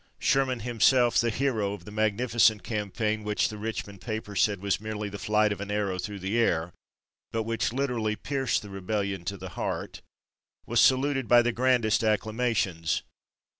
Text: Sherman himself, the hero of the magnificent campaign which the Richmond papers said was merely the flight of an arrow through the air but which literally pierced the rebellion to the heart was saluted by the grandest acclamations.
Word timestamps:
Sherman 0.17 0.61
himself, 0.61 1.19
the 1.19 1.29
hero 1.29 1.73
of 1.73 1.85
the 1.85 1.91
magnificent 1.91 2.63
campaign 2.63 3.23
which 3.23 3.49
the 3.49 3.57
Richmond 3.59 4.01
papers 4.01 4.41
said 4.41 4.59
was 4.59 4.81
merely 4.81 5.09
the 5.09 5.19
flight 5.19 5.51
of 5.51 5.61
an 5.61 5.69
arrow 5.69 5.99
through 5.99 6.17
the 6.17 6.39
air 6.39 6.73
but 7.31 7.43
which 7.43 7.71
literally 7.71 8.15
pierced 8.15 8.63
the 8.63 8.71
rebellion 8.71 9.23
to 9.25 9.37
the 9.37 9.49
heart 9.49 10.01
was 10.65 10.81
saluted 10.81 11.27
by 11.27 11.43
the 11.43 11.51
grandest 11.51 12.03
acclamations. 12.03 13.03